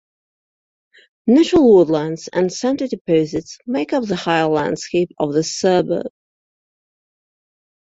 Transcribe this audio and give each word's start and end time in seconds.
Natural 1.27 1.75
woodlands 1.75 2.27
and 2.29 2.51
sandy 2.51 2.87
deposits 2.87 3.59
make 3.67 3.93
up 3.93 4.03
the 4.07 4.15
higher 4.15 4.47
landscape 4.47 5.11
of 5.19 5.31
this 5.31 5.55
suburb. 5.59 6.07